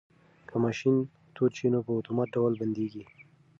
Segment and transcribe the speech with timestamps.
[0.49, 0.95] که ماشین
[1.35, 3.03] تود شي نو په اتومات ډول بندیږي.